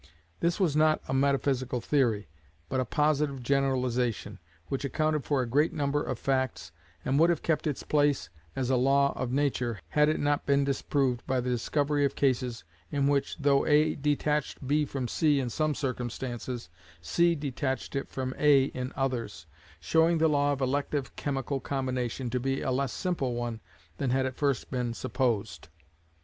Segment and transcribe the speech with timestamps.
[0.39, 2.27] This was not a metaphysical theory,
[2.69, 6.71] but a positive generalization, which accounted for a great number of facts,
[7.05, 10.63] and would have kept its place as a law of nature, had it not been
[10.63, 15.51] disproved by the discovery of cases in which though A detached B from C in
[15.51, 16.67] some circumstances,
[16.99, 19.45] C detached it from A in others,
[19.79, 23.59] showing the law of elective chemical combination to be a less simple one
[23.97, 25.69] than had at first been supposed.